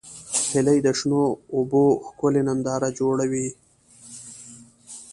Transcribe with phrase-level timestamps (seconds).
[0.51, 1.23] هیلۍ د شنو
[1.55, 3.47] اوبو ښکلې ننداره جوړوي